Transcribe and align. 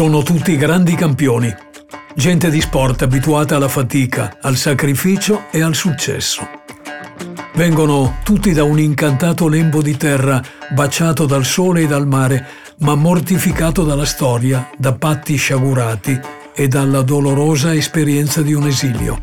Sono 0.00 0.22
tutti 0.22 0.56
grandi 0.56 0.94
campioni, 0.94 1.54
gente 2.14 2.48
di 2.48 2.62
sport 2.62 3.02
abituata 3.02 3.56
alla 3.56 3.68
fatica, 3.68 4.38
al 4.40 4.56
sacrificio 4.56 5.44
e 5.50 5.60
al 5.60 5.74
successo. 5.74 6.48
Vengono 7.52 8.16
tutti 8.24 8.54
da 8.54 8.64
un 8.64 8.78
incantato 8.80 9.46
lembo 9.46 9.82
di 9.82 9.98
terra, 9.98 10.42
baciato 10.70 11.26
dal 11.26 11.44
sole 11.44 11.82
e 11.82 11.86
dal 11.86 12.06
mare, 12.06 12.46
ma 12.78 12.94
mortificato 12.94 13.84
dalla 13.84 14.06
storia, 14.06 14.70
da 14.74 14.94
patti 14.94 15.36
sciagurati 15.36 16.18
e 16.54 16.66
dalla 16.66 17.02
dolorosa 17.02 17.74
esperienza 17.74 18.40
di 18.40 18.54
un 18.54 18.68
esilio. 18.68 19.20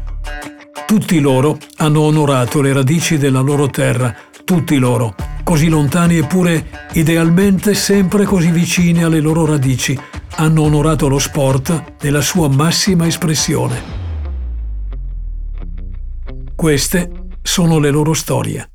Tutti 0.85 1.19
loro 1.19 1.57
hanno 1.77 2.01
onorato 2.01 2.61
le 2.61 2.71
radici 2.71 3.17
della 3.17 3.41
loro 3.41 3.67
terra, 3.67 4.15
tutti 4.45 4.77
loro, 4.77 5.15
così 5.43 5.69
lontani 5.69 6.17
eppure 6.17 6.87
idealmente 6.93 7.73
sempre 7.73 8.25
così 8.25 8.51
vicini 8.51 9.03
alle 9.03 9.21
loro 9.21 9.43
radici, 9.43 9.99
hanno 10.39 10.61
onorato 10.61 11.07
lo 11.07 11.17
sport 11.17 11.95
nella 12.01 12.21
sua 12.21 12.47
massima 12.47 13.07
espressione. 13.07 13.95
Queste 16.55 17.09
sono 17.41 17.79
le 17.79 17.89
loro 17.89 18.13
storie. 18.13 18.69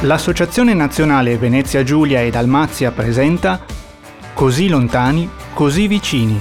L'Associazione 0.00 0.74
Nazionale 0.74 1.38
Venezia 1.38 1.82
Giulia 1.82 2.20
e 2.20 2.30
Dalmazia 2.30 2.90
presenta 2.90 3.64
Così 4.34 4.68
lontani, 4.68 5.26
così 5.54 5.88
vicini. 5.88 6.38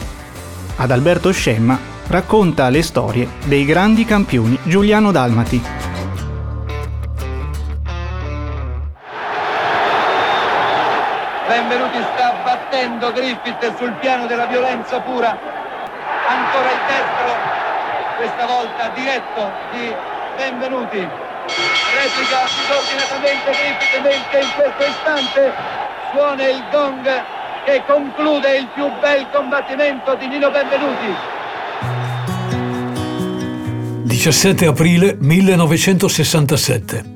Ad 0.78 0.92
Alberto 0.92 1.32
Scemma 1.32 1.80
racconta 2.08 2.68
le 2.68 2.82
storie 2.82 3.30
dei 3.46 3.64
grandi 3.64 4.04
campioni 4.04 4.60
giuliano-dalmati. 4.64 5.83
Benvenuti 11.48 11.98
sta 12.14 12.36
battendo 12.42 13.12
Griffith 13.12 13.76
sul 13.76 13.92
piano 14.00 14.26
della 14.28 14.46
violenza 14.46 15.02
pura. 15.02 15.38
Ancora 16.28 16.72
il 16.72 16.80
destro, 16.88 17.36
questa 18.16 18.46
volta 18.46 18.88
diretto 18.96 19.52
di 19.72 19.94
Benvenuti. 20.38 21.00
Replica 21.00 22.48
disordinatamente 22.48 23.52
Griffith 23.52 24.02
mentre 24.02 24.42
in 24.42 24.50
questo 24.56 24.84
istante 24.84 25.54
suona 26.14 26.48
il 26.48 26.64
gong 26.72 27.24
che 27.66 27.84
conclude 27.86 28.58
il 28.58 28.68
più 28.74 28.90
bel 29.02 29.28
combattimento 29.30 30.16
di 30.16 30.28
Nino 30.28 30.50
Benvenuti. 30.50 31.16
17 34.04 34.66
aprile 34.66 35.18
1967. 35.20 37.13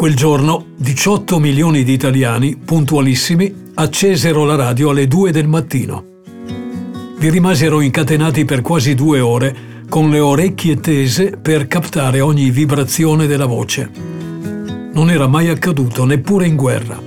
Quel 0.00 0.16
giorno 0.16 0.64
18 0.76 1.38
milioni 1.38 1.84
di 1.84 1.92
italiani, 1.92 2.56
puntualissimi, 2.56 3.72
accesero 3.74 4.46
la 4.46 4.54
radio 4.54 4.88
alle 4.88 5.06
2 5.06 5.30
del 5.30 5.46
mattino. 5.46 6.04
Vi 7.18 7.28
rimasero 7.28 7.82
incatenati 7.82 8.46
per 8.46 8.62
quasi 8.62 8.94
due 8.94 9.20
ore 9.20 9.54
con 9.90 10.08
le 10.08 10.18
orecchie 10.18 10.80
tese 10.80 11.32
per 11.32 11.66
captare 11.66 12.22
ogni 12.22 12.48
vibrazione 12.48 13.26
della 13.26 13.44
voce. 13.44 13.90
Non 14.94 15.10
era 15.10 15.26
mai 15.26 15.50
accaduto 15.50 16.06
neppure 16.06 16.46
in 16.46 16.56
guerra. 16.56 16.98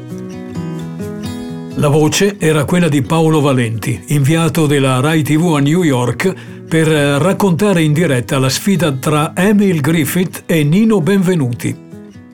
La 1.74 1.88
voce 1.88 2.36
era 2.38 2.64
quella 2.64 2.90
di 2.90 3.02
Paolo 3.02 3.42
Valenti, 3.42 4.04
inviato 4.10 4.68
della 4.68 5.00
Rai 5.00 5.24
TV 5.24 5.56
a 5.56 5.60
New 5.60 5.82
York 5.82 6.32
per 6.70 6.86
raccontare 6.86 7.82
in 7.82 7.92
diretta 7.92 8.38
la 8.38 8.50
sfida 8.50 8.92
tra 8.92 9.32
Emil 9.36 9.82
Griffith 9.82 10.44
e 10.46 10.64
Nino 10.64 11.02
Benvenuti. 11.02 11.83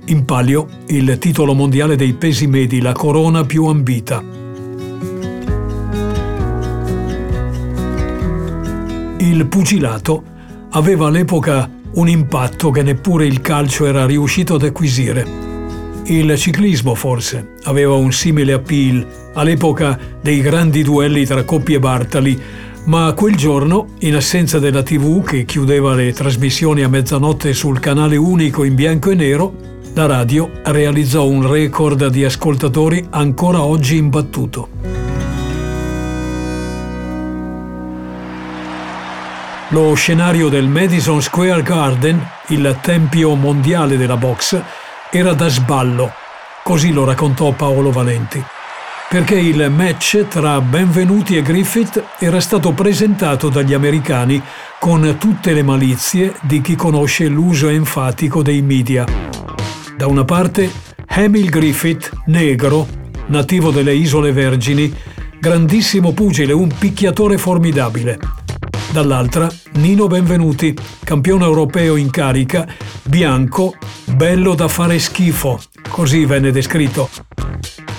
In 0.10 0.26
palio 0.26 0.68
il 0.88 1.20
titolo 1.20 1.54
mondiale 1.54 1.96
dei 1.96 2.14
pesi 2.14 2.48
medi, 2.48 2.82
la 2.82 2.94
corona 2.94 3.46
più 3.46 3.66
ambita. 3.66 4.24
Il 9.20 9.46
pugilato 9.46 10.24
aveva 10.72 11.08
all'epoca 11.08 11.70
un 11.94 12.10
impatto 12.10 12.72
che 12.72 12.82
neppure 12.82 13.28
il 13.28 13.40
calcio 13.42 13.86
era 13.86 14.08
riuscito 14.08 14.56
ad 14.56 14.64
acquisire. 14.64 15.28
Il 16.06 16.36
ciclismo 16.40 16.96
forse 16.96 17.58
aveva 17.66 17.94
un 17.94 18.12
simile 18.12 18.54
appeal 18.54 19.06
all'epoca 19.36 20.00
dei 20.20 20.42
grandi 20.42 20.82
duelli 20.82 21.24
tra 21.24 21.44
coppie 21.44 21.78
Bartali, 21.78 22.42
ma 22.86 23.14
quel 23.14 23.36
giorno, 23.36 23.90
in 24.00 24.16
assenza 24.16 24.58
della 24.58 24.82
TV 24.82 25.24
che 25.24 25.46
chiudeva 25.46 25.94
le 25.94 26.14
trasmissioni 26.14 26.82
a 26.82 26.90
mezzanotte 26.90 27.54
sul 27.54 27.80
canale 27.80 28.16
unico 28.16 28.64
in 28.64 28.74
bianco 28.74 29.12
e 29.12 29.16
nero, 29.16 29.78
la 29.94 30.06
radio 30.06 30.50
realizzò 30.64 31.26
un 31.26 31.50
record 31.50 32.08
di 32.08 32.24
ascoltatori 32.24 33.06
ancora 33.10 33.62
oggi 33.62 33.98
imbattuto. 33.98 34.70
Lo 39.70 39.94
scenario 39.94 40.50
del 40.50 40.68
Madison 40.68 41.22
Square 41.22 41.62
Garden, 41.62 42.20
il 42.48 42.78
tempio 42.82 43.36
mondiale 43.36 43.98
della 43.98 44.18
box, 44.18 44.60
era 45.12 45.34
da 45.34 45.48
sballo, 45.48 46.12
così 46.64 46.92
lo 46.92 47.04
raccontò 47.04 47.52
Paolo 47.52 47.92
Valenti, 47.92 48.44
perché 49.10 49.36
il 49.36 49.70
match 49.70 50.28
tra 50.28 50.60
Benvenuti 50.62 51.38
e 51.38 51.42
Griffith 51.42 52.04
era 52.18 52.40
stato 52.40 52.72
presentato 52.72 53.50
dagli 53.50 53.74
americani 53.74 54.42
con 54.80 55.18
tutte 55.20 55.54
le 55.54 55.62
malizie 55.62 56.36
di 56.42 56.62
chi 56.62 56.76
conosce 56.76 57.28
l'uso 57.28 57.68
enfatico 57.70 58.42
dei 58.42 58.62
media. 58.62 59.39
Da 60.00 60.08
una 60.08 60.24
parte 60.24 60.72
Emil 61.10 61.50
Griffith, 61.50 62.10
negro, 62.28 62.88
nativo 63.26 63.70
delle 63.70 63.94
Isole 63.94 64.32
Vergini, 64.32 64.96
grandissimo 65.42 66.14
pugile, 66.14 66.54
un 66.54 66.70
picchiatore 66.70 67.38
formidabile. 67.38 68.18
Dall'altra 68.94 69.52
Nino 69.74 70.08
Benvenuti, 70.08 70.74
campione 71.04 71.44
europeo 71.44 71.98
in 71.98 72.12
carica, 72.12 72.66
bianco, 73.04 73.76
bello 74.06 74.56
da 74.56 74.70
fare 74.70 75.00
schifo, 75.00 75.60
così 75.90 76.24
venne 76.24 76.52
descritto. 76.52 77.10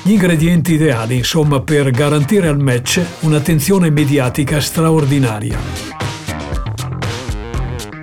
Gli 0.02 0.12
ingredienti 0.12 0.72
ideali, 0.72 1.18
insomma, 1.18 1.60
per 1.60 1.90
garantire 1.90 2.48
al 2.48 2.58
match 2.58 2.98
un'attenzione 3.20 3.90
mediatica 3.90 4.58
straordinaria. 4.58 5.58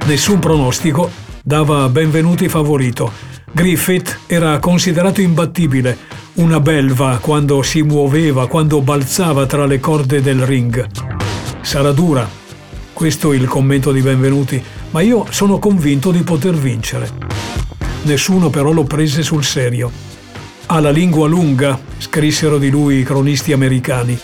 Nessun 0.05 0.37
pronostico 0.37 1.09
dava 1.41 1.89
benvenuti 1.89 2.47
favorito. 2.47 3.26
Griffith 3.51 4.19
era 4.27 4.59
considerato 4.59 5.21
imbattibile, 5.21 5.97
una 6.35 6.59
belva 6.59 7.17
quando 7.21 7.61
si 7.63 7.81
muoveva, 7.81 8.47
quando 8.47 8.81
balzava 8.81 9.45
tra 9.45 9.65
le 9.65 9.79
corde 9.79 10.21
del 10.21 10.45
ring. 10.45 10.85
Sarà 11.61 11.91
dura, 11.91 12.29
questo 12.91 13.31
è 13.31 13.35
il 13.35 13.47
commento 13.47 13.91
di 13.91 14.01
benvenuti, 14.01 14.61
ma 14.91 15.01
io 15.01 15.25
sono 15.29 15.59
convinto 15.59 16.11
di 16.11 16.23
poter 16.23 16.55
vincere. 16.55 17.09
Nessuno 18.03 18.49
però 18.49 18.71
lo 18.71 18.83
prese 18.83 19.23
sul 19.23 19.43
serio. 19.43 19.91
Ha 20.67 20.79
la 20.79 20.91
lingua 20.91 21.27
lunga, 21.27 21.79
scrissero 21.97 22.57
di 22.57 22.69
lui 22.69 22.97
i 22.97 23.03
cronisti 23.03 23.53
americani. 23.53 24.19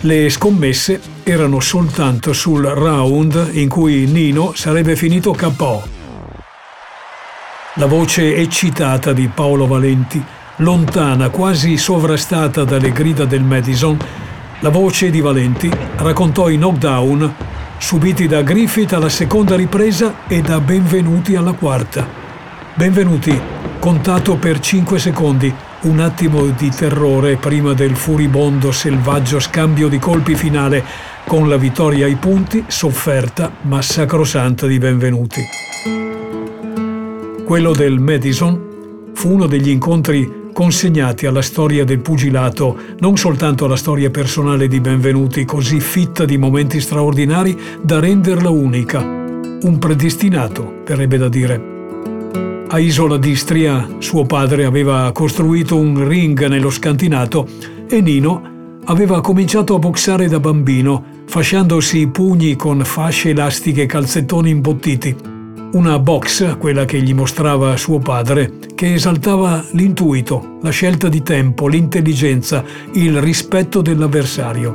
Le 0.00 0.30
scommesse 0.30 1.00
erano 1.22 1.60
soltanto 1.60 2.32
sul 2.32 2.64
round 2.64 3.50
in 3.52 3.68
cui 3.68 4.06
Nino 4.06 4.52
sarebbe 4.54 4.96
finito 4.96 5.32
KO. 5.32 5.99
La 7.80 7.86
voce 7.86 8.36
eccitata 8.36 9.14
di 9.14 9.28
Paolo 9.28 9.66
Valenti, 9.66 10.22
lontana, 10.56 11.30
quasi 11.30 11.78
sovrastata 11.78 12.62
dalle 12.62 12.92
grida 12.92 13.24
del 13.24 13.42
Madison, 13.42 13.96
la 14.58 14.68
voce 14.68 15.08
di 15.08 15.22
Valenti 15.22 15.72
raccontò 15.96 16.50
i 16.50 16.58
knockdown 16.58 17.34
subiti 17.78 18.26
da 18.26 18.42
Griffith 18.42 18.92
alla 18.92 19.08
seconda 19.08 19.56
ripresa 19.56 20.26
e 20.28 20.42
da 20.42 20.60
Benvenuti 20.60 21.36
alla 21.36 21.52
quarta. 21.52 22.06
Benvenuti, 22.74 23.40
contato 23.78 24.36
per 24.36 24.60
5 24.60 24.98
secondi, 24.98 25.50
un 25.84 26.00
attimo 26.00 26.44
di 26.48 26.68
terrore 26.68 27.36
prima 27.36 27.72
del 27.72 27.96
furibondo 27.96 28.72
selvaggio 28.72 29.40
scambio 29.40 29.88
di 29.88 29.98
colpi 29.98 30.34
finale 30.34 30.84
con 31.24 31.48
la 31.48 31.56
vittoria 31.56 32.04
ai 32.04 32.16
punti 32.16 32.62
sofferta 32.66 33.50
ma 33.62 33.80
sacrosanta 33.80 34.66
di 34.66 34.76
Benvenuti. 34.76 36.09
Quello 37.50 37.72
del 37.72 37.98
Madison 37.98 39.10
fu 39.12 39.32
uno 39.32 39.48
degli 39.48 39.70
incontri 39.70 40.52
consegnati 40.52 41.26
alla 41.26 41.42
storia 41.42 41.84
del 41.84 41.98
pugilato, 41.98 42.78
non 43.00 43.16
soltanto 43.16 43.64
alla 43.64 43.74
storia 43.74 44.08
personale 44.08 44.68
di 44.68 44.78
Benvenuti, 44.78 45.44
così 45.44 45.80
fitta 45.80 46.24
di 46.24 46.38
momenti 46.38 46.80
straordinari 46.80 47.58
da 47.82 47.98
renderla 47.98 48.50
unica. 48.50 49.00
Un 49.00 49.78
predestinato, 49.80 50.82
verrebbe 50.86 51.18
da 51.18 51.28
dire. 51.28 51.62
A 52.68 52.78
Isola 52.78 53.16
d'Istria 53.16 53.96
suo 53.98 54.24
padre 54.26 54.64
aveva 54.64 55.10
costruito 55.12 55.76
un 55.76 56.06
ring 56.06 56.46
nello 56.46 56.70
scantinato 56.70 57.48
e 57.88 58.00
Nino 58.00 58.78
aveva 58.84 59.20
cominciato 59.20 59.74
a 59.74 59.80
boxare 59.80 60.28
da 60.28 60.38
bambino, 60.38 61.04
fasciandosi 61.26 61.98
i 61.98 62.06
pugni 62.06 62.54
con 62.54 62.84
fasce 62.84 63.30
elastiche 63.30 63.82
e 63.82 63.86
calzettoni 63.86 64.50
imbottiti. 64.50 65.38
Una 65.72 66.00
box, 66.00 66.58
quella 66.58 66.84
che 66.84 67.00
gli 67.00 67.14
mostrava 67.14 67.76
suo 67.76 68.00
padre, 68.00 68.54
che 68.74 68.94
esaltava 68.94 69.64
l'intuito, 69.70 70.58
la 70.62 70.70
scelta 70.70 71.08
di 71.08 71.22
tempo, 71.22 71.68
l'intelligenza, 71.68 72.64
il 72.94 73.20
rispetto 73.20 73.80
dell'avversario. 73.80 74.74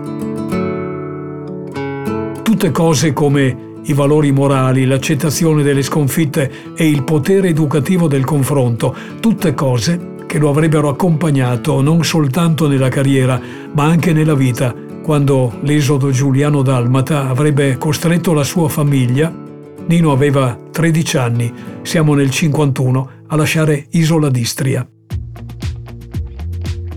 Tutte 2.42 2.72
cose 2.72 3.12
come 3.12 3.74
i 3.84 3.92
valori 3.92 4.32
morali, 4.32 4.86
l'accettazione 4.86 5.64
delle 5.64 5.82
sconfitte 5.82 6.50
e 6.78 6.88
il 6.88 7.04
potere 7.04 7.50
educativo 7.50 8.08
del 8.08 8.24
confronto, 8.24 8.96
tutte 9.20 9.54
cose 9.54 10.14
che 10.26 10.40
lo 10.40 10.50
avrebbero 10.50 10.88
accompagnato 10.88 11.82
non 11.82 12.06
soltanto 12.06 12.70
nella 12.70 12.88
carriera, 12.88 13.38
ma 13.74 13.84
anche 13.84 14.14
nella 14.14 14.34
vita, 14.34 14.74
quando 15.04 15.58
l'esodo 15.64 16.10
giuliano 16.12 16.62
dalmata 16.62 17.28
avrebbe 17.28 17.78
costretto 17.78 18.32
la 18.32 18.46
sua 18.46 18.70
famiglia, 18.70 19.44
Nino 19.88 20.12
aveva 20.12 20.58
13 20.72 21.18
anni, 21.18 21.54
siamo 21.84 22.16
nel 22.16 22.32
51, 22.32 23.10
a 23.28 23.36
lasciare 23.36 23.86
Isola 23.92 24.30
d'Istria. 24.30 24.88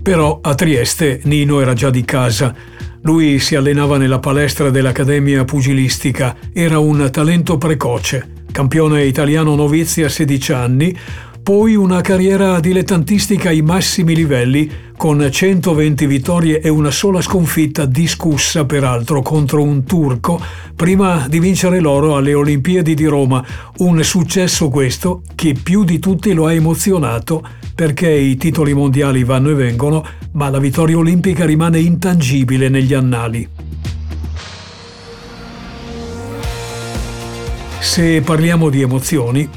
Però 0.01 0.39
a 0.41 0.55
Trieste 0.55 1.21
Nino 1.25 1.61
era 1.61 1.73
già 1.73 1.91
di 1.91 2.03
casa, 2.03 2.55
lui 3.01 3.37
si 3.39 3.55
allenava 3.55 3.97
nella 3.97 4.19
palestra 4.19 4.71
dell'Accademia 4.71 5.45
Pugilistica, 5.45 6.35
era 6.51 6.79
un 6.79 7.09
talento 7.11 7.57
precoce, 7.57 8.43
campione 8.51 9.03
italiano 9.03 9.55
novizi 9.55 10.01
a 10.03 10.09
16 10.09 10.51
anni, 10.51 10.97
poi 11.49 11.73
una 11.73 12.01
carriera 12.01 12.59
dilettantistica 12.59 13.49
ai 13.49 13.63
massimi 13.63 14.13
livelli, 14.13 14.69
con 14.95 15.27
120 15.31 16.05
vittorie 16.05 16.61
e 16.61 16.69
una 16.69 16.91
sola 16.91 17.21
sconfitta 17.21 17.85
discussa 17.85 18.65
peraltro 18.65 19.23
contro 19.23 19.63
un 19.63 19.83
turco, 19.83 20.39
prima 20.75 21.25
di 21.27 21.39
vincere 21.39 21.79
l'oro 21.79 22.15
alle 22.15 22.35
Olimpiadi 22.35 22.93
di 22.93 23.05
Roma, 23.05 23.43
un 23.77 24.03
successo 24.03 24.69
questo 24.69 25.23
che 25.33 25.55
più 25.55 25.83
di 25.83 25.97
tutti 25.97 26.33
lo 26.33 26.45
ha 26.45 26.53
emozionato 26.53 27.43
perché 27.73 28.11
i 28.11 28.37
titoli 28.37 28.75
mondiali 28.75 29.23
vanno 29.23 29.49
e 29.49 29.55
vengono, 29.55 30.05
ma 30.33 30.51
la 30.51 30.59
vittoria 30.59 30.99
olimpica 30.99 31.45
rimane 31.45 31.79
intangibile 31.79 32.69
negli 32.69 32.93
annali. 32.93 33.49
Se 37.79 38.21
parliamo 38.21 38.69
di 38.69 38.81
emozioni, 38.81 39.49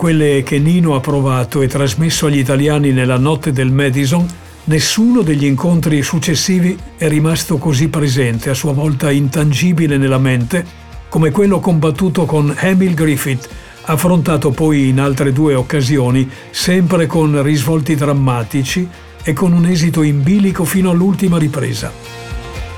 quelle 0.00 0.42
che 0.42 0.58
Nino 0.58 0.94
ha 0.94 1.00
provato 1.00 1.60
e 1.60 1.68
trasmesso 1.68 2.24
agli 2.24 2.38
italiani 2.38 2.90
nella 2.90 3.18
notte 3.18 3.52
del 3.52 3.70
Madison, 3.70 4.26
nessuno 4.64 5.20
degli 5.20 5.44
incontri 5.44 6.00
successivi 6.00 6.74
è 6.96 7.06
rimasto 7.06 7.58
così 7.58 7.88
presente, 7.88 8.48
a 8.48 8.54
sua 8.54 8.72
volta 8.72 9.10
intangibile 9.10 9.98
nella 9.98 10.16
mente, 10.16 10.64
come 11.10 11.30
quello 11.30 11.60
combattuto 11.60 12.24
con 12.24 12.56
Emil 12.58 12.94
Griffith, 12.94 13.46
affrontato 13.82 14.52
poi 14.52 14.88
in 14.88 15.00
altre 15.00 15.34
due 15.34 15.52
occasioni, 15.54 16.26
sempre 16.48 17.06
con 17.06 17.42
risvolti 17.42 17.94
drammatici 17.94 18.88
e 19.22 19.34
con 19.34 19.52
un 19.52 19.66
esito 19.66 20.00
in 20.00 20.22
bilico 20.22 20.64
fino 20.64 20.88
all'ultima 20.88 21.36
ripresa. 21.36 21.92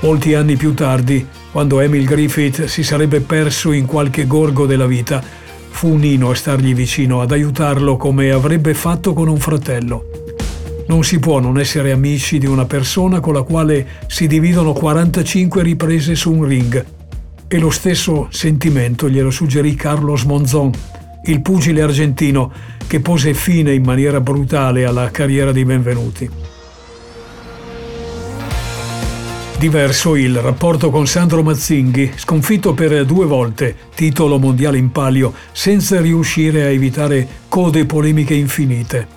Molti 0.01 0.33
anni 0.33 0.57
più 0.57 0.73
tardi, 0.73 1.25
quando 1.53 1.79
Emil 1.79 2.03
Griffith 2.03 2.65
si 2.65 2.83
sarebbe 2.83 3.21
perso 3.21 3.71
in 3.71 3.85
qualche 3.85 4.27
gorgo 4.27 4.65
della 4.65 4.87
vita, 4.87 5.23
fu 5.73 5.95
Nino 5.95 6.29
a 6.29 6.35
stargli 6.35 6.73
vicino, 6.73 7.19
ad 7.19 7.31
aiutarlo 7.31 7.97
come 7.97 8.31
avrebbe 8.31 8.73
fatto 8.73 9.13
con 9.13 9.27
un 9.27 9.39
fratello. 9.39 10.05
Non 10.87 11.03
si 11.03 11.19
può 11.19 11.39
non 11.39 11.59
essere 11.59 11.91
amici 11.91 12.37
di 12.37 12.45
una 12.45 12.65
persona 12.65 13.19
con 13.19 13.33
la 13.33 13.41
quale 13.41 13.85
si 14.07 14.27
dividono 14.27 14.71
45 14.71 15.63
riprese 15.63 16.15
su 16.15 16.31
un 16.31 16.45
ring. 16.45 16.85
E 17.47 17.57
lo 17.57 17.69
stesso 17.69 18.27
sentimento 18.29 19.09
glielo 19.09 19.31
suggerì 19.31 19.75
Carlos 19.75 20.23
Monzon, 20.23 20.71
il 21.25 21.41
pugile 21.41 21.81
argentino 21.81 22.51
che 22.87 23.01
pose 23.01 23.33
fine 23.33 23.73
in 23.73 23.83
maniera 23.83 24.21
brutale 24.21 24.85
alla 24.85 25.09
carriera 25.11 25.51
di 25.51 25.65
Benvenuti. 25.65 26.52
Diverso 29.63 30.17
il 30.17 30.35
rapporto 30.39 30.89
con 30.89 31.07
Sandro 31.07 31.41
Mazzinghi, 31.41 32.11
sconfitto 32.17 32.73
per 32.73 33.05
due 33.05 33.25
volte, 33.25 33.73
titolo 33.95 34.37
mondiale 34.37 34.77
in 34.77 34.91
palio, 34.91 35.33
senza 35.53 36.01
riuscire 36.01 36.63
a 36.63 36.69
evitare 36.69 37.25
code 37.47 37.85
polemiche 37.85 38.33
infinite. 38.33 39.07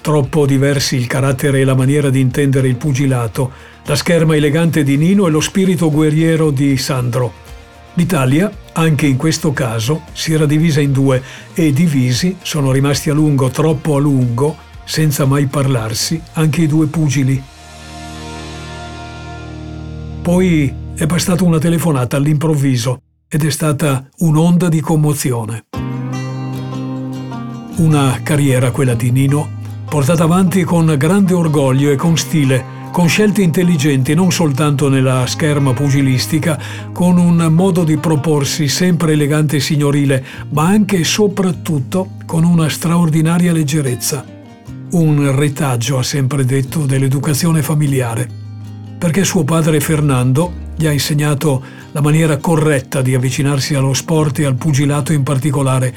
Troppo 0.00 0.46
diversi 0.46 0.94
il 0.94 1.08
carattere 1.08 1.58
e 1.58 1.64
la 1.64 1.74
maniera 1.74 2.10
di 2.10 2.20
intendere 2.20 2.68
il 2.68 2.76
pugilato, 2.76 3.50
la 3.86 3.96
scherma 3.96 4.36
elegante 4.36 4.84
di 4.84 4.96
Nino 4.96 5.26
e 5.26 5.30
lo 5.30 5.40
spirito 5.40 5.90
guerriero 5.90 6.52
di 6.52 6.76
Sandro. 6.76 7.32
L'Italia, 7.94 8.48
anche 8.74 9.06
in 9.06 9.16
questo 9.16 9.52
caso, 9.52 10.02
si 10.12 10.32
era 10.32 10.46
divisa 10.46 10.80
in 10.80 10.92
due 10.92 11.20
e 11.54 11.72
divisi 11.72 12.36
sono 12.42 12.70
rimasti 12.70 13.10
a 13.10 13.14
lungo, 13.14 13.48
troppo 13.48 13.96
a 13.96 13.98
lungo, 13.98 14.56
senza 14.84 15.24
mai 15.24 15.46
parlarsi, 15.46 16.22
anche 16.34 16.62
i 16.62 16.68
due 16.68 16.86
pugili. 16.86 17.42
Poi 20.28 20.70
è 20.94 21.06
bastata 21.06 21.42
una 21.42 21.56
telefonata 21.58 22.18
all'improvviso 22.18 23.00
ed 23.30 23.46
è 23.46 23.50
stata 23.50 24.10
un'onda 24.18 24.68
di 24.68 24.78
commozione. 24.78 25.64
Una 27.76 28.20
carriera, 28.22 28.70
quella 28.70 28.92
di 28.92 29.10
Nino, 29.10 29.48
portata 29.88 30.24
avanti 30.24 30.64
con 30.64 30.94
grande 30.98 31.32
orgoglio 31.32 31.90
e 31.90 31.96
con 31.96 32.18
stile, 32.18 32.62
con 32.92 33.08
scelte 33.08 33.40
intelligenti 33.40 34.12
non 34.12 34.30
soltanto 34.30 34.90
nella 34.90 35.26
scherma 35.26 35.72
pugilistica, 35.72 36.60
con 36.92 37.16
un 37.16 37.46
modo 37.50 37.82
di 37.82 37.96
proporsi 37.96 38.68
sempre 38.68 39.12
elegante 39.12 39.56
e 39.56 39.60
signorile, 39.60 40.22
ma 40.50 40.66
anche 40.66 40.98
e 40.98 41.04
soprattutto 41.04 42.16
con 42.26 42.44
una 42.44 42.68
straordinaria 42.68 43.52
leggerezza. 43.52 44.26
Un 44.90 45.34
retaggio, 45.34 45.96
ha 45.96 46.02
sempre 46.02 46.44
detto, 46.44 46.84
dell'educazione 46.84 47.62
familiare. 47.62 48.47
Perché 48.98 49.24
suo 49.24 49.44
padre 49.44 49.80
Fernando 49.80 50.52
gli 50.76 50.86
ha 50.86 50.92
insegnato 50.92 51.62
la 51.92 52.00
maniera 52.00 52.36
corretta 52.36 53.00
di 53.00 53.14
avvicinarsi 53.14 53.74
allo 53.74 53.94
sport 53.94 54.40
e 54.40 54.44
al 54.44 54.56
pugilato 54.56 55.12
in 55.12 55.22
particolare, 55.22 55.94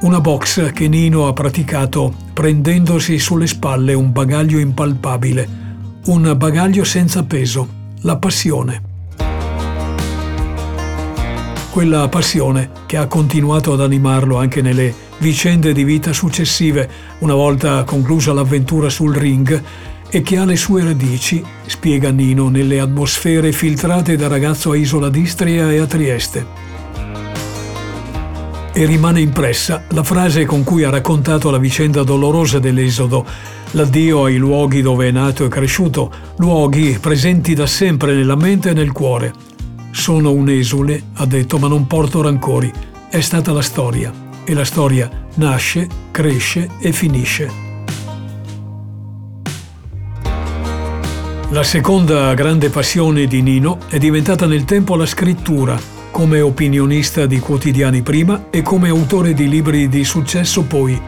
una 0.00 0.20
box 0.20 0.72
che 0.72 0.88
Nino 0.88 1.28
ha 1.28 1.32
praticato 1.32 2.12
prendendosi 2.32 3.18
sulle 3.18 3.46
spalle 3.46 3.92
un 3.92 4.10
bagaglio 4.12 4.58
impalpabile 4.58 5.60
un 6.06 6.34
bagaglio 6.36 6.82
senza 6.82 7.24
peso, 7.24 7.68
la 8.00 8.16
passione. 8.16 8.82
Quella 11.70 12.08
passione 12.08 12.70
che 12.86 12.96
ha 12.96 13.06
continuato 13.06 13.74
ad 13.74 13.80
animarlo 13.80 14.38
anche 14.38 14.62
nelle 14.62 14.92
vicende 15.18 15.72
di 15.72 15.84
vita 15.84 16.12
successive, 16.12 16.88
una 17.18 17.34
volta 17.34 17.84
conclusa 17.84 18.32
l'avventura 18.32 18.88
sul 18.88 19.14
ring, 19.14 19.62
e 20.10 20.22
che 20.22 20.36
ha 20.36 20.44
le 20.44 20.56
sue 20.56 20.82
radici, 20.82 21.42
spiega 21.66 22.10
Nino, 22.10 22.48
nelle 22.48 22.80
atmosfere 22.80 23.52
filtrate 23.52 24.16
da 24.16 24.26
ragazzo 24.26 24.72
a 24.72 24.76
Isola 24.76 25.08
d'Istria 25.08 25.70
e 25.70 25.78
a 25.78 25.86
Trieste. 25.86 26.46
E 28.72 28.86
rimane 28.86 29.20
impressa 29.20 29.84
la 29.90 30.02
frase 30.02 30.44
con 30.44 30.64
cui 30.64 30.82
ha 30.82 30.90
raccontato 30.90 31.50
la 31.50 31.58
vicenda 31.58 32.02
dolorosa 32.02 32.58
dell'esodo, 32.58 33.24
l'addio 33.72 34.24
ai 34.24 34.36
luoghi 34.36 34.82
dove 34.82 35.08
è 35.08 35.10
nato 35.12 35.44
e 35.44 35.48
cresciuto, 35.48 36.12
luoghi 36.38 36.98
presenti 37.00 37.54
da 37.54 37.66
sempre 37.66 38.14
nella 38.14 38.36
mente 38.36 38.70
e 38.70 38.74
nel 38.74 38.92
cuore. 38.92 39.32
Sono 39.92 40.32
un 40.32 40.48
esule, 40.48 41.02
ha 41.14 41.26
detto, 41.26 41.58
ma 41.58 41.68
non 41.68 41.86
porto 41.86 42.22
rancori. 42.22 42.72
È 43.08 43.20
stata 43.20 43.52
la 43.52 43.62
storia 43.62 44.12
e 44.44 44.54
la 44.54 44.64
storia 44.64 45.08
nasce, 45.34 45.88
cresce 46.10 46.68
e 46.80 46.92
finisce. 46.92 47.69
La 51.52 51.64
seconda 51.64 52.32
grande 52.34 52.70
passione 52.70 53.26
di 53.26 53.42
Nino 53.42 53.80
è 53.88 53.98
diventata 53.98 54.46
nel 54.46 54.64
tempo 54.64 54.94
la 54.94 55.04
scrittura, 55.04 55.76
come 56.12 56.40
opinionista 56.40 57.26
di 57.26 57.40
quotidiani 57.40 58.02
prima 58.02 58.50
e 58.50 58.62
come 58.62 58.88
autore 58.88 59.34
di 59.34 59.48
libri 59.48 59.88
di 59.88 60.04
successo 60.04 60.62
poi. 60.62 61.02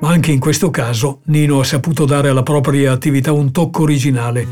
Ma 0.00 0.10
anche 0.10 0.32
in 0.32 0.38
questo 0.38 0.68
caso 0.68 1.20
Nino 1.28 1.60
ha 1.60 1.64
saputo 1.64 2.04
dare 2.04 2.28
alla 2.28 2.42
propria 2.42 2.92
attività 2.92 3.32
un 3.32 3.50
tocco 3.52 3.84
originale. 3.84 4.46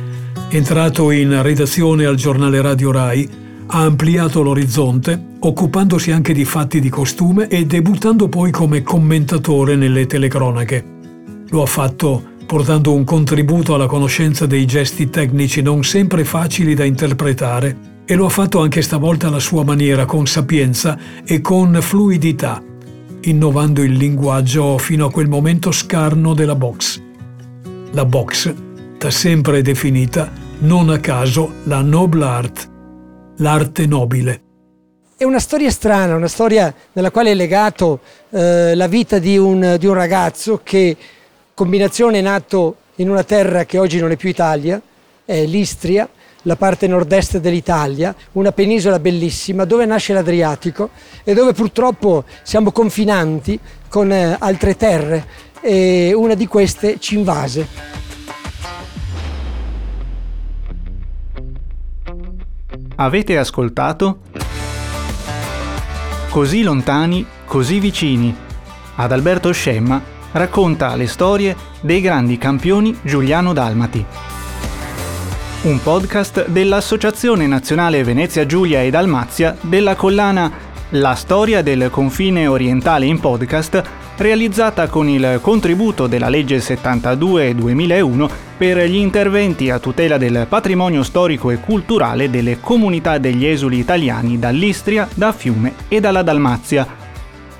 Entrato 0.48 1.10
in 1.10 1.42
redazione 1.42 2.06
al 2.06 2.16
giornale 2.16 2.62
Radio 2.62 2.90
Rai, 2.90 3.28
ha 3.66 3.82
ampliato 3.82 4.40
l'orizzonte, 4.40 5.22
occupandosi 5.40 6.10
anche 6.10 6.32
di 6.32 6.46
fatti 6.46 6.80
di 6.80 6.88
costume 6.88 7.48
e 7.48 7.66
debuttando 7.66 8.30
poi 8.30 8.50
come 8.50 8.82
commentatore 8.82 9.76
nelle 9.76 10.06
telecronache. 10.06 10.84
Lo 11.50 11.60
ha 11.60 11.66
fatto 11.66 12.30
portando 12.52 12.92
un 12.92 13.04
contributo 13.04 13.72
alla 13.72 13.86
conoscenza 13.86 14.44
dei 14.44 14.66
gesti 14.66 15.08
tecnici 15.08 15.62
non 15.62 15.82
sempre 15.84 16.22
facili 16.22 16.74
da 16.74 16.84
interpretare 16.84 18.02
e 18.04 18.14
lo 18.14 18.26
ha 18.26 18.28
fatto 18.28 18.60
anche 18.60 18.82
stavolta 18.82 19.28
alla 19.28 19.38
sua 19.38 19.64
maniera, 19.64 20.04
con 20.04 20.26
sapienza 20.26 20.98
e 21.24 21.40
con 21.40 21.78
fluidità 21.80 22.62
innovando 23.22 23.80
il 23.82 23.94
linguaggio 23.94 24.76
fino 24.76 25.06
a 25.06 25.10
quel 25.10 25.30
momento 25.30 25.72
scarno 25.72 26.34
della 26.34 26.54
box. 26.54 27.00
La 27.92 28.04
box, 28.04 28.54
da 28.98 29.10
sempre 29.10 29.62
definita, 29.62 30.30
non 30.58 30.90
a 30.90 30.98
caso, 30.98 31.54
la 31.62 31.80
noble 31.80 32.24
art, 32.26 32.70
l'arte 33.38 33.86
nobile. 33.86 34.42
È 35.16 35.24
una 35.24 35.40
storia 35.40 35.70
strana, 35.70 36.16
una 36.16 36.28
storia 36.28 36.74
nella 36.92 37.10
quale 37.10 37.30
è 37.30 37.34
legato 37.34 38.00
eh, 38.28 38.74
la 38.74 38.88
vita 38.88 39.18
di 39.18 39.38
un, 39.38 39.76
di 39.78 39.86
un 39.86 39.94
ragazzo 39.94 40.60
che, 40.62 40.94
combinazione, 41.62 42.20
nato 42.20 42.76
in 42.96 43.08
una 43.08 43.22
terra 43.22 43.64
che 43.64 43.78
oggi 43.78 44.00
non 44.00 44.10
è 44.10 44.16
più 44.16 44.28
Italia, 44.28 44.82
è 45.24 45.46
l'Istria, 45.46 46.08
la 46.42 46.56
parte 46.56 46.88
nord-est 46.88 47.38
dell'Italia, 47.38 48.12
una 48.32 48.50
penisola 48.50 48.98
bellissima 48.98 49.64
dove 49.64 49.86
nasce 49.86 50.12
l'Adriatico 50.12 50.90
e 51.22 51.34
dove 51.34 51.52
purtroppo 51.52 52.24
siamo 52.42 52.72
confinanti 52.72 53.56
con 53.88 54.10
eh, 54.10 54.36
altre 54.40 54.76
terre 54.76 55.24
e 55.60 56.12
una 56.12 56.34
di 56.34 56.48
queste 56.48 56.98
ci 56.98 57.14
invase. 57.14 57.68
Avete 62.96 63.38
ascoltato? 63.38 64.18
Così 66.28 66.62
lontani, 66.64 67.24
così 67.44 67.78
vicini. 67.78 68.34
Ad 68.96 69.12
Alberto 69.12 69.52
Scemma 69.52 70.11
racconta 70.32 70.94
le 70.96 71.06
storie 71.06 71.56
dei 71.80 72.00
grandi 72.00 72.38
campioni 72.38 72.98
Giuliano 73.02 73.52
Dalmati 73.52 74.06
un 75.62 75.80
podcast 75.80 76.48
dell'Associazione 76.48 77.46
Nazionale 77.46 78.02
Venezia 78.02 78.44
Giulia 78.46 78.82
e 78.82 78.90
Dalmazia 78.90 79.56
della 79.60 79.94
collana 79.94 80.50
La 80.90 81.14
storia 81.14 81.62
del 81.62 81.88
confine 81.88 82.48
orientale 82.48 83.06
in 83.06 83.20
podcast, 83.20 83.80
realizzata 84.16 84.88
con 84.88 85.08
il 85.08 85.38
contributo 85.40 86.08
della 86.08 86.28
legge 86.28 86.58
72-2001 86.58 88.28
per 88.58 88.78
gli 88.88 88.96
interventi 88.96 89.70
a 89.70 89.78
tutela 89.78 90.18
del 90.18 90.46
patrimonio 90.48 91.04
storico 91.04 91.50
e 91.50 91.60
culturale 91.60 92.28
delle 92.28 92.58
comunità 92.58 93.18
degli 93.18 93.46
esuli 93.46 93.78
italiani 93.78 94.40
dall'Istria, 94.40 95.08
da 95.14 95.32
Fiume 95.32 95.74
e 95.86 96.00
dalla 96.00 96.22
Dalmazia. 96.22 97.01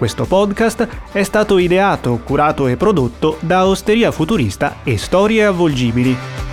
Questo 0.03 0.25
podcast 0.25 0.89
è 1.13 1.23
stato 1.23 1.59
ideato, 1.59 2.19
curato 2.25 2.67
e 2.67 2.77
prodotto 2.77 3.37
da 3.39 3.69
Osteria 3.69 4.11
Futurista 4.11 4.79
e 4.83 4.99
Storie 4.99 5.45
Avvolgibili. 5.45 6.52